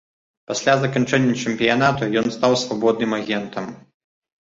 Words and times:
Пасля 0.51 0.73
заканчэння 0.83 1.35
чэмпіянату 1.43 2.07
ён 2.21 2.27
стаў 2.37 2.57
свабодным 2.63 3.11
агентам. 3.19 3.69